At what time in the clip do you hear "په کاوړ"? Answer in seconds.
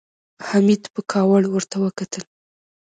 0.93-1.43